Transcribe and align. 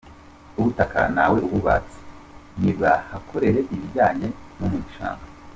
Ubutaka 0.59 0.99
ntawe 1.13 1.37
ububatse, 1.47 1.99
nibahakorere 2.61 3.59
ibijyanye 3.73 4.27
no 4.57 4.65
mu 4.71 4.77
gishanga. 4.85 5.25